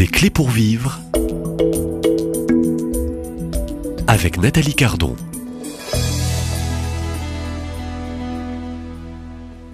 [0.00, 0.98] Des clés pour vivre
[4.06, 5.14] avec Nathalie Cardon.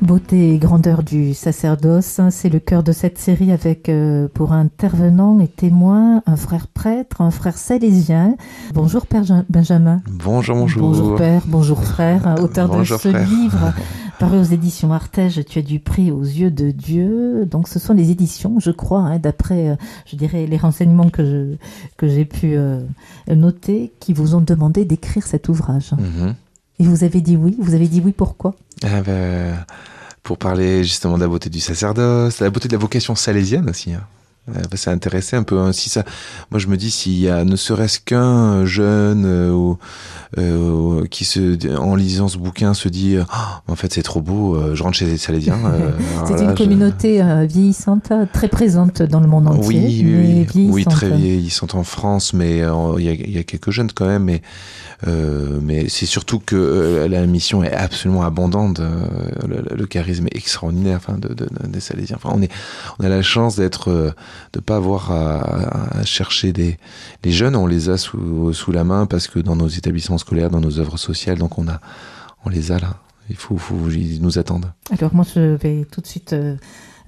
[0.03, 4.53] Beauté et grandeur du sacerdoce, hein, c'est le cœur de cette série avec euh, pour
[4.53, 8.35] intervenant et témoin un frère prêtre, un frère salésien.
[8.75, 10.03] Bonjour Père Benjamin.
[10.11, 10.89] Bonjour, bonjour.
[10.89, 13.73] Bonjour Père, bonjour Frère, auteur de ce livre
[14.19, 15.45] paru aux éditions Artege.
[15.45, 17.47] Tu as du prix aux yeux de Dieu.
[17.47, 19.77] Donc ce sont les éditions, je crois, hein, d'après, euh,
[20.07, 21.57] je dirais, les renseignements que je
[21.97, 22.81] que j'ai pu euh,
[23.29, 25.93] noter, qui vous ont demandé d'écrire cet ouvrage.
[25.93, 26.35] Mhm.
[26.79, 27.57] Et vous avez dit oui.
[27.59, 28.55] Vous avez dit oui pourquoi?
[28.85, 29.65] Ah ben,
[30.23, 33.71] pour parler justement de la beauté du sacerdoce, de la beauté de la vocation salésienne
[33.71, 33.93] aussi.
[33.93, 34.03] Hein.
[34.49, 36.05] Euh, c'est intéressé un peu hein, si ça.
[36.51, 39.79] Moi, je me dis s'il y a ne serait-ce qu'un jeune euh, ou,
[40.39, 44.55] euh, qui se, en lisant ce bouquin, se dit Ah, en fait c'est trop beau,
[44.57, 45.59] euh, je rentre chez les Salésiens.
[45.67, 45.91] euh,
[46.27, 49.67] C'est une communauté euh, vieillissante, euh, très présente dans le monde entier.
[49.67, 50.93] Oui, oui, oui, vieillissante.
[50.95, 54.25] très vieillissants en France, mais euh, il y, y a quelques jeunes quand même.
[54.25, 54.43] Mais,
[55.09, 58.81] euh, mais c'est surtout que euh, la mission est absolument abondante.
[58.81, 59.07] euh,
[59.47, 62.17] le, le charisme est extraordinaire enfin, de, de- des Salésiens.
[62.23, 62.51] Enfin, on, est,
[62.99, 64.11] on a la chance d'être, euh,
[64.53, 66.79] de pas avoir à, chercher des
[67.25, 67.57] les jeunes.
[67.57, 70.79] On les a sous, sous la main parce que dans nos établissements scolaires, dans nos
[70.79, 71.81] œuvres sociales, donc on a,
[72.45, 72.97] on les a là.
[73.29, 74.73] Il faut, faut nous attendent.
[74.97, 76.57] Alors moi, je vais tout de suite euh,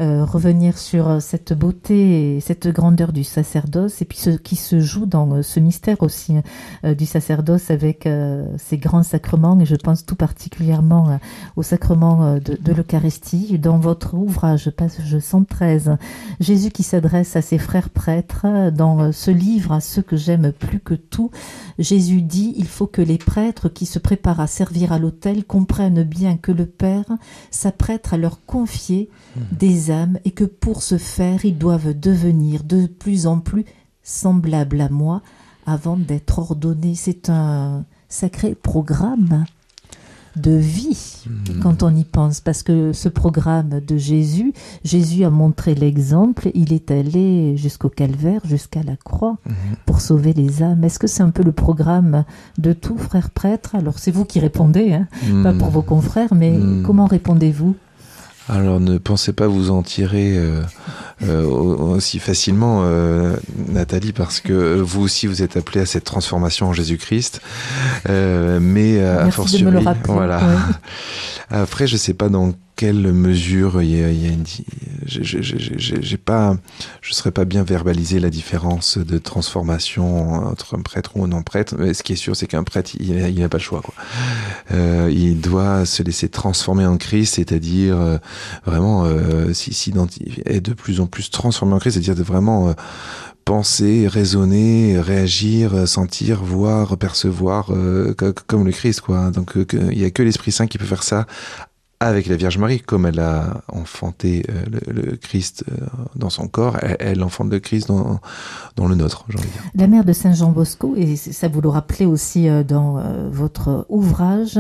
[0.01, 4.57] euh, revenir sur euh, cette beauté et cette grandeur du sacerdoce, et puis ce qui
[4.57, 6.35] se joue dans euh, ce mystère aussi
[6.85, 11.19] euh, du sacerdoce avec euh, ces grands sacrements, et je pense tout particulièrement
[11.57, 13.59] au sacrement de, de l'Eucharistie.
[13.59, 15.97] Dans votre ouvrage, page 113,
[16.41, 20.81] Jésus qui s'adresse à ses frères prêtres, dans ce livre, à ceux que j'aime plus
[20.81, 21.31] que tout,
[21.79, 26.03] Jésus dit, il faut que les prêtres qui se préparent à servir à l'autel comprennent
[26.03, 27.07] bien que le Père
[27.51, 29.09] s'apprête à leur confier
[29.53, 33.65] des âmes et que pour ce faire, ils doivent devenir de plus en plus
[34.03, 35.23] semblables à moi
[35.67, 36.95] avant d'être ordonnés.
[36.95, 39.45] C'est un sacré programme
[40.37, 41.25] de vie
[41.63, 44.53] quand on y pense, parce que ce programme de Jésus,
[44.85, 49.39] Jésus a montré l'exemple, il est allé jusqu'au calvaire, jusqu'à la croix,
[49.85, 50.85] pour sauver les âmes.
[50.85, 52.25] Est-ce que c'est un peu le programme
[52.57, 53.75] de tout, frère prêtre?
[53.75, 55.09] Alors c'est vous qui répondez, hein,
[55.43, 55.59] pas Hmm.
[55.59, 56.83] pour vos confrères, mais Hmm.
[56.87, 57.75] comment répondez-vous?
[58.49, 60.63] Alors ne pensez pas vous en tirer euh,
[61.23, 63.37] euh, aussi facilement, euh,
[63.69, 67.43] Nathalie, parce que vous aussi vous êtes appelé à cette transformation en Jésus-Christ.
[68.09, 70.13] Mais de fortiori, me le rappeler.
[70.13, 70.39] voilà.
[70.39, 70.45] ouais.
[71.51, 74.45] Après, je sais pas dans quelle mesure il y a, y a une.
[75.07, 76.57] J'ai pas,
[77.01, 81.43] je serais pas bien verbalisé la différence de transformation entre un prêtre ou un non
[81.43, 81.75] prêtre.
[81.79, 83.81] Mais ce qui est sûr, c'est qu'un prêtre, il n'a pas le choix.
[83.81, 83.95] Quoi.
[84.73, 88.19] Euh, il doit se laisser transformer en Christ, c'est-à-dire euh,
[88.65, 92.69] vraiment euh, si- s'identifier, être de plus en plus transformé en Christ, c'est-à-dire de vraiment
[92.69, 92.73] euh,
[93.49, 99.31] penser, raisonner, réagir, sentir, voir, percevoir euh, co- comme le Christ, quoi.
[99.31, 101.27] Donc euh, il y a que l'Esprit Saint qui peut faire ça
[102.01, 106.77] avec la Vierge Marie, comme elle a enfanté euh, le, Christ euh, dans son corps,
[107.01, 108.21] elle, enfante le Christ dans,
[108.77, 109.63] dans le nôtre, j'ai envie dire.
[109.75, 113.87] La mère de Saint Jean Bosco, et ça vous le rappelez aussi euh, dans votre
[113.89, 114.59] ouvrage,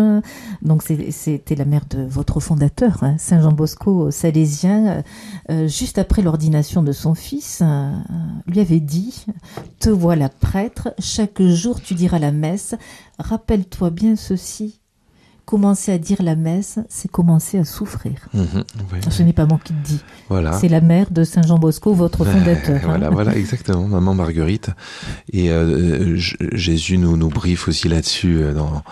[0.62, 5.02] donc c'était la mère de votre fondateur, hein, Saint Jean Bosco, salésien,
[5.66, 7.62] juste après l'ordination de son fils,
[8.46, 9.26] lui avait dit,
[9.80, 12.74] te voilà prêtre, chaque jour tu diras la messe,
[13.18, 14.80] rappelle-toi bien ceci,
[15.48, 18.12] commencer à dire la messe, c'est commencer à souffrir.
[18.34, 18.44] Mhm,
[18.92, 18.98] oui.
[19.08, 20.52] Ce n'est pas moi qui le dis, Voilà.
[20.52, 22.76] c'est la mère de Saint Jean Bosco, votre Ben, fondateur.
[22.76, 22.80] hein.
[22.84, 24.68] Voilà, voilà, exactement, maman Marguerite.
[25.32, 28.82] Et euh, J- Jésus nous, nous briefe aussi là-dessus euh, dans,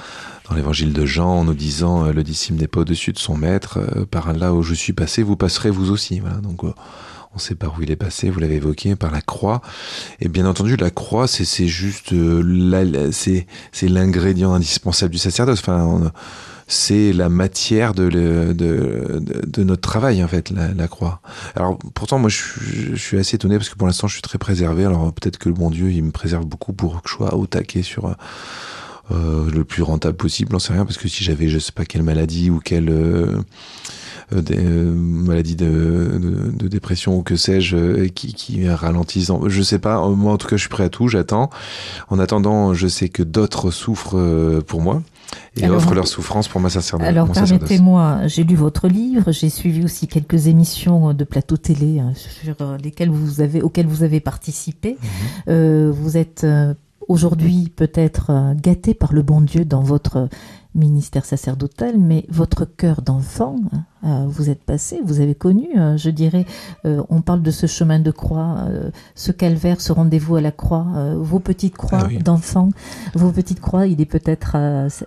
[0.49, 3.37] dans l'évangile de Jean en nous disant euh, le disciple n'est pas au-dessus de son
[3.37, 6.21] maître, euh, par là où je suis passé, vous passerez vous aussi.
[6.21, 6.73] Voilà, donc euh,
[7.35, 9.61] on sait par où il est passé, vous l'avez évoqué, par la croix.
[10.21, 15.61] Et bien entendu, la croix, c'est juste euh, c'est l'ingrédient indispensable du sacerdoce.
[15.61, 16.11] Enfin, on-
[16.69, 18.11] c'est la matière de,
[19.59, 21.21] notre travail en fait, la, croix.
[21.55, 24.85] Alors pourtant, moi, je, suis- assez étonné parce que pour l'instant, je suis très préservé.
[24.85, 27.47] Alors peut-être que le bon Dieu, il me préserve beaucoup pour que je sois au
[27.47, 28.15] taquet sur euh,
[29.13, 30.51] euh, le plus rentable possible.
[30.53, 32.91] J'en sais rien parce que si j'avais, je sais pas quelle maladie ou quelle
[34.33, 39.31] des, euh, maladie de, de, de dépression ou que sais-je euh, qui, qui ralentissent.
[39.31, 40.07] en- Je sais pas.
[40.09, 41.09] Moi, en tout cas, je suis prêt à tout.
[41.09, 41.51] J'attends.
[42.09, 45.03] En attendant, je sais que d'autres souffrent euh, pour moi
[45.57, 47.07] et Alors, offrent leur souffrance pour ma sacerdoce.
[47.09, 52.13] Alors permettez-moi, j'ai lu votre livre, j'ai suivi aussi quelques émissions de plateau télé hein,
[52.15, 54.91] sur euh, lesquelles vous avez, auxquelles vous avez participé.
[55.01, 55.09] Mhm.
[55.49, 56.75] Euh, vous êtes euh,
[57.09, 60.29] aujourd'hui peut-être euh, gâté par le bon Dieu dans votre
[60.75, 63.77] ministère sacerdotal, mais votre cœur d'enfant, euh,
[64.29, 66.47] vous êtes passé, vous avez connu, euh, je dirais,
[66.85, 68.57] euh, on parle de ce chemin de croix,
[69.15, 70.87] ce calvaire, ce rendez-vous à la croix,
[71.17, 72.19] vos petites croix Ah oui.
[72.19, 72.69] d'enfant,
[73.15, 74.57] vos petites croix, il est peut-être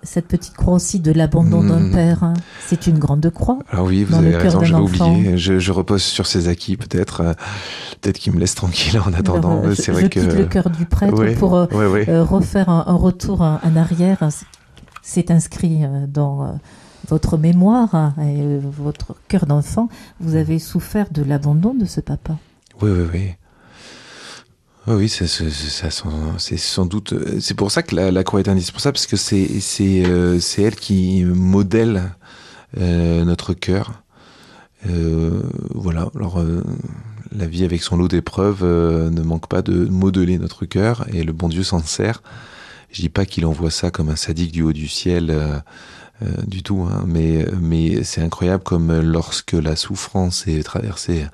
[0.02, 1.92] cette petite croix aussi de l'abandon d'un Mhm.
[1.92, 2.22] père.
[2.24, 2.34] hein.
[2.66, 3.58] C'est une grande croix.
[3.70, 5.36] Alors oui, vous Dans le avez cœur raison, j'avais oublié.
[5.38, 7.20] Je, je repose sur ses acquis, peut-être.
[7.22, 7.32] euh,
[8.00, 9.62] peut-être qu'il me laisse tranquille en attendant.
[9.64, 10.20] Euh, c'est je, vrai je que.
[10.20, 12.08] quitte le cœur du prêtre Ouais, pour euh, ouais, ouais.
[12.08, 14.18] euh, refaire un, un retour en, arrière.
[15.02, 16.46] C'est inscrit euh, dans euh,
[17.10, 19.88] votre mémoire et votre cœur d'enfant.
[20.20, 22.38] Vous avez souffert de l'abandon de ce papa.
[22.80, 23.30] Oui, oui, oui.
[24.86, 27.14] Oui, c'est sans- doute.
[27.40, 31.22] C'est pour ça que la, croix est indispensable, parce que c'est c'est euh, elle qui
[31.24, 32.14] modèle
[32.78, 34.02] euh, notre cœur.
[34.88, 35.42] Euh,
[35.74, 36.08] voilà.
[36.14, 36.42] Alors,
[37.30, 41.32] la vie avec son lot d'épreuves ne manque pas de modeler notre cœur, et le
[41.32, 42.22] bon Dieu s'en sert.
[42.90, 45.62] Je dis pas qu'il envoie ça comme un sadique du haut du ciel.
[46.22, 51.26] Euh, euh, du tout, hein, mais, mais c'est incroyable comme lorsque la souffrance est traversée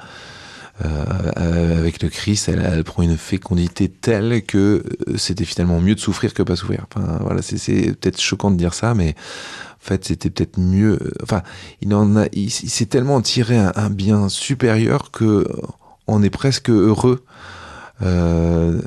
[0.85, 6.01] euh, avec le Christ, elle, prend une fécondité telle que euh, c'était finalement mieux de
[6.01, 6.87] souffrir que pas souffrir.
[6.95, 7.57] Enfin, voilà, c'est
[7.95, 10.99] peut-être choquant de dire ça, mais en fait, c'était peut-être mieux.
[11.23, 11.43] Enfin,
[11.81, 15.47] il en a, il s'est tellement tiré un, un, bien supérieur que
[16.07, 17.25] on est presque heureux.
[18.03, 18.79] Euh,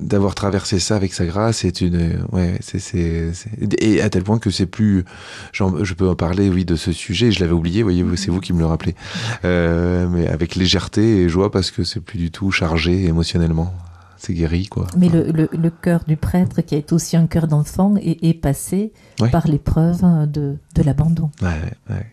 [0.00, 3.32] d'avoir traversé ça avec sa grâce c'est une ouais c'est
[3.80, 5.04] et à tel point que c'est plus
[5.52, 7.30] je peux en parler oui de ce sujet.
[7.30, 8.96] Je l'avais oublié voyez-vous c'est vous qui me le rappelez.
[9.44, 13.72] Euh, mais avec légèreté et joie parce que c'est plus du tout chargé émotionnellement.
[14.16, 14.88] C'est guéri quoi.
[14.96, 18.34] Mais le, le, le cœur du prêtre qui est aussi un cœur d'enfant est, est,
[18.34, 19.30] passé ouais.
[19.30, 21.30] par l'épreuve de, de l'abandon.
[21.40, 21.48] Ouais,
[21.90, 22.06] ouais.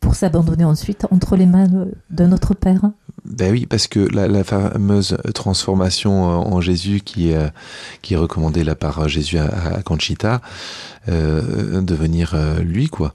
[0.00, 2.82] pour s'abandonner ensuite entre les mains de notre père
[3.38, 7.48] ben oui, parce que la, la fameuse transformation en Jésus qui, euh,
[8.02, 9.46] qui est recommandée là par Jésus à,
[9.76, 10.40] à Conchita,
[11.08, 13.12] euh, devenir euh, lui, quoi.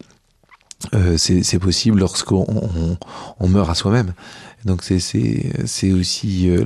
[0.94, 2.98] Euh, c'est possible lorsqu'on on,
[3.40, 4.14] on meurt à soi-même.
[4.66, 6.64] Donc c'est aussi euh,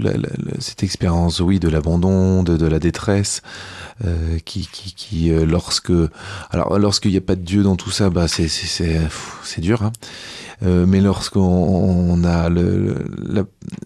[0.60, 3.42] cette expérience, oui, de l'abandon, de, de, la détresse,
[4.06, 5.92] euh, qui, qui, qui euh, lorsque,
[6.52, 9.82] alors lorsqu'il n'y a pas de Dieu dans tout ça, bah c'est c'est dur.
[9.84, 9.92] Hein.
[10.62, 13.06] Mais lorsqu'on on a le,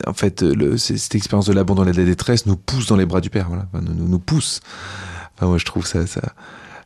[0.08, 0.44] en fait
[0.78, 3.48] cette expérience de l'abandon et de la détresse nous pousse dans les bras du Père,
[3.50, 4.62] voilà, enfin, nous, nous pousse.
[5.36, 6.22] Enfin, moi je trouve ça, ça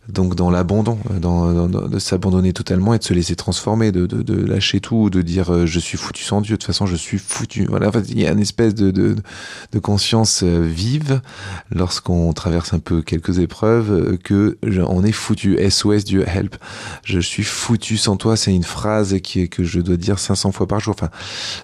[0.08, 4.80] donc dans l'abandon, dans, de s'abandonner totalement et de se laisser transformer, de, de, lâcher
[4.80, 7.66] tout, de dire euh, je suis foutu sans Dieu, de toute façon je suis foutu.
[7.66, 9.16] Voilà, en il y a une espèce de, de,
[9.72, 11.22] de conscience euh, vive
[11.72, 14.58] lorsqu'on traverse un peu quelques épreuves euh, que
[14.88, 15.58] on est foutu.
[15.70, 16.56] SOS Dieu help.
[17.04, 18.38] Je suis foutu sans toi.
[18.38, 20.96] C'est une phrase qui, que je dois dire 500 fois par jour.
[20.98, 21.10] Enfin,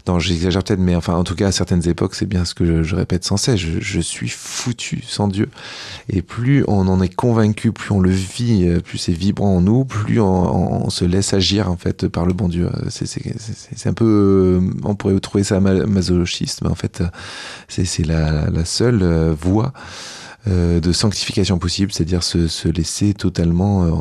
[0.08, 2.66] non, j'exagère peut-être, mais enfin, en tout cas, à certaines époques, c'est bien ce que
[2.66, 3.60] je, je répète sans cesse.
[3.60, 5.50] Je, je suis foutu sans Dieu.
[6.10, 9.86] Et plus on en est convaincu, plus on le vit, plus c'est vibrant en nous,
[9.86, 12.69] plus on, se laisse agir en fait par le bon Dieu.
[12.89, 17.04] C'est un peu, on pourrait trouver ça masochiste, mais en fait,
[17.68, 19.74] c'est la, seule euh, voie
[20.48, 23.83] euh, de sanctification possible, c'est-à-dire se, se, laisser totalement.
[23.83, 23.92] Euh,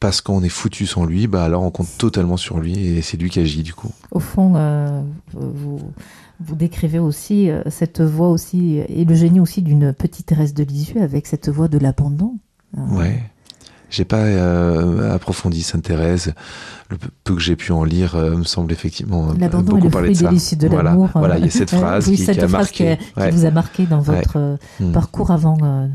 [0.00, 3.16] parce qu'on est foutu sans lui, bah alors on compte totalement sur lui et c'est
[3.16, 3.90] lui qui agit du coup.
[4.10, 5.00] Au fond, euh,
[5.34, 5.80] vous,
[6.40, 11.00] décrivez aussi euh, cette voie aussi et le génie aussi d'une petite Thérèse de Lisieux
[11.00, 12.36] avec cette voie de l'abandon.
[12.76, 13.22] Ouais.
[13.88, 16.34] J'ai pas euh, approfondi Sainte Thérèse.
[16.90, 20.14] Le peu que j'ai pu en lire euh, me semble effectivement L'abandon beaucoup le parler
[20.14, 20.56] fruit de ça.
[20.56, 21.10] de voilà, l'amour.
[21.14, 22.98] voilà, il y a cette phrase oui, qui, cette qui a phrase qui, ouais.
[23.16, 24.58] qui, vous a marqué dans votre ouais.
[24.82, 25.86] euh, parcours avant euh,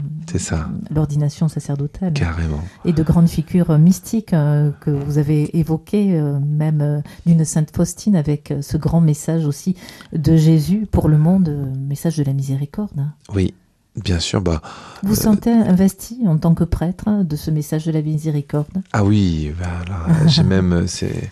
[0.90, 2.14] l'ordination sacerdotale.
[2.14, 2.62] Carrément.
[2.86, 8.16] Et de grandes figures mystiques euh, que vous avez évoquées, euh, même d'une Sainte Faustine
[8.16, 9.76] avec ce grand message aussi
[10.14, 11.54] de Jésus pour le monde,
[11.88, 12.92] message de la miséricorde.
[12.98, 13.14] hein.
[13.34, 13.54] Oui,
[13.96, 14.62] Bien sûr, bah.
[15.04, 18.82] Vous sentez investi en tant que prêtre hein, de ce message de la miséricorde?
[18.94, 19.52] Ah oui,
[20.28, 21.30] j'ai même, c'est,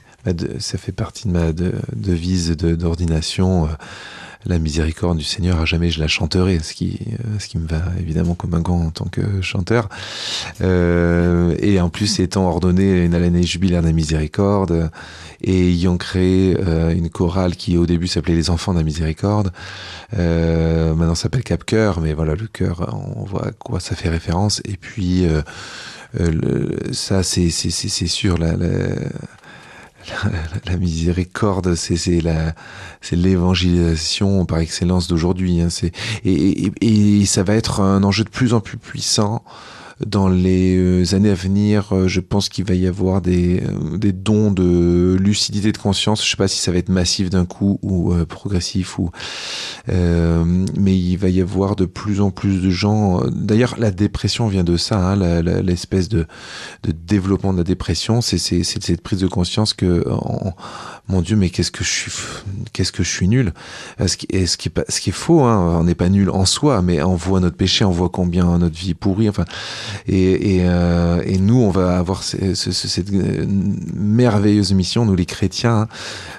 [0.60, 3.66] ça fait partie de ma de, devise d'ordination.
[3.66, 3.70] De,
[4.46, 7.00] la miséricorde du Seigneur, à jamais je la chanterai, ce qui,
[7.39, 9.89] ce qui me va évidemment comme un gant en tant que chanteur.
[10.62, 14.89] Euh, et en plus, étant ordonné une année jubilaire de la miséricorde,
[15.41, 19.51] et ayant créé euh, une chorale qui au début s'appelait les enfants de la miséricorde,
[20.17, 24.10] euh, maintenant s'appelle Cap Cœur, mais voilà, le cœur, on voit à quoi ça fait
[24.10, 24.62] référence.
[24.65, 25.41] Et puis, euh,
[26.91, 28.67] ça, c'est sûr, la, la
[30.65, 32.53] la, miséricorde, c'est la,
[33.01, 35.62] c'est l'évangélisation par excellence d'aujourd'hui.
[35.62, 35.68] Hein,
[36.25, 36.72] et, et,
[37.22, 39.44] et, ça va être un enjeu de plus en plus puissant
[40.06, 43.63] dans les années à venir, je pense qu'il va y avoir des,
[43.96, 46.24] des dons de lucidité de conscience.
[46.24, 49.12] Je sais pas si ça va être massif d'un coup ou progressif ou,
[49.88, 53.22] mais il va y avoir de plus en plus de gens.
[53.32, 56.27] D'ailleurs, la dépression vient de ça, hein, l'espèce de,
[56.84, 60.06] de développement de la dépression, c'est cette prise de conscience que
[61.08, 62.12] mon Dieu, mais qu'est-ce que je suis,
[62.72, 63.53] qu'est-ce que je suis nul?
[64.06, 66.46] Ce qui, ce qui est ce qui est faux, hein, on n'est pas nul en
[66.46, 69.27] soi, mais on voit notre péché, on voit combien notre vie est pourrie.
[69.27, 69.46] Enfin,
[70.08, 73.46] et, et, euh, et nous, on va avoir ce, ce, cette euh,
[73.93, 75.88] merveilleuse mission, nous les chrétiens, hein,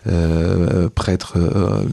[0.07, 1.85] euh, prêtres euh,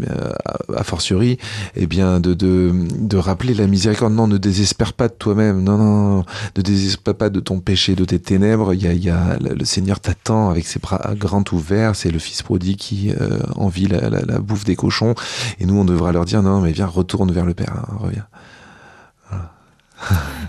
[0.76, 1.38] a fortiori,
[1.76, 4.14] eh bien, de, de, de rappeler la miséricorde.
[4.14, 5.64] Non, ne désespère pas de toi-même.
[5.64, 8.74] Non, non, ne désespère pas de ton péché, de tes ténèbres.
[8.74, 11.96] Il y a, il y a le Seigneur t'attend avec ses bras grands ouverts.
[11.96, 15.16] C'est le Fils prodigue qui euh, envie la, la, bouffe des cochons.
[15.60, 18.26] Et nous, on devra leur dire non, mais viens, retourne vers le Père, hein, reviens.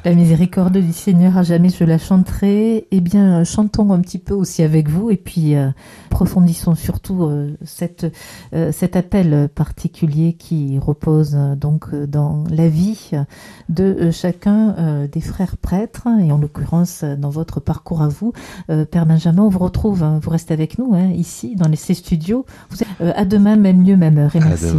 [0.04, 2.86] La miséricorde du Seigneur à jamais je la chanterai.
[2.90, 5.70] Eh bien, chantons un petit peu aussi avec vous et puis euh,
[6.10, 8.06] approfondissons surtout euh, cette,
[8.54, 13.10] euh, cet appel particulier qui repose donc dans la vie
[13.68, 18.32] de chacun des frères prêtres et en l'occurrence dans votre parcours à vous.
[18.66, 21.94] Père Benjamin, on vous retrouve, hein, vous restez avec nous hein, ici dans les, ces
[21.94, 22.46] studios.
[22.70, 24.34] Vous à demain, même lieu, même heure.
[24.36, 24.74] Et merci.